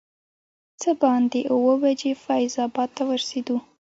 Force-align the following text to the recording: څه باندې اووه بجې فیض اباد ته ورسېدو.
څه 0.81 0.89
باندې 1.01 1.39
اووه 1.53 1.75
بجې 1.81 2.11
فیض 2.23 2.53
اباد 2.65 2.89
ته 2.97 3.03
ورسېدو. 3.09 3.57